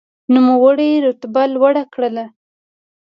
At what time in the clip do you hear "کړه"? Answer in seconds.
1.93-2.25